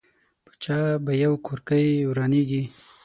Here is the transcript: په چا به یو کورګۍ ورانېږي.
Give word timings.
په 0.45 0.51
چا 0.63 0.79
به 1.05 1.11
یو 1.23 1.33
کورګۍ 1.45 1.87
ورانېږي. 2.09 2.63